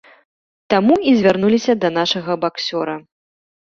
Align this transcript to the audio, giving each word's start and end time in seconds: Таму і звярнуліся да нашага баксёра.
Таму 0.75 0.95
і 1.13 1.15
звярнуліся 1.21 1.79
да 1.87 1.95
нашага 2.01 2.41
баксёра. 2.43 3.01